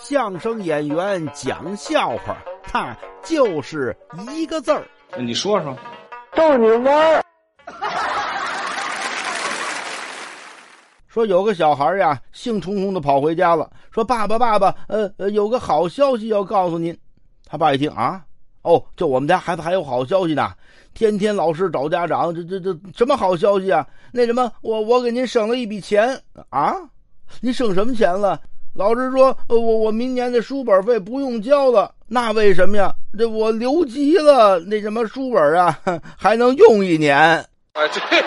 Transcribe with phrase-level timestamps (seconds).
[0.00, 3.96] 相声演员讲笑话，他就是
[4.30, 4.86] 一个字儿。
[5.18, 5.76] 你说说，
[6.34, 7.22] 逗你玩儿。
[11.08, 16.96] 说有个小孩呀，兴冲冲的跑回家了，说：“爸爸，爸爸，呃呃，有个好消息要告诉您。”
[17.44, 18.22] 他爸一听啊，
[18.62, 20.52] 哦，就我们家孩子还有好消息呢，
[20.94, 23.84] 天天老师找家长，这这这什么好消息啊？
[24.12, 26.72] 那什么，我我给您省了一笔钱啊！
[27.40, 28.40] 您省什么钱了？
[28.74, 31.92] 老师说，呃，我我明年的书本费不用交了。
[32.06, 32.92] 那为什么呀？
[33.18, 35.78] 这我留级了，那什么书本啊，
[36.16, 37.16] 还能用一年。
[37.18, 38.18] 啊，这你。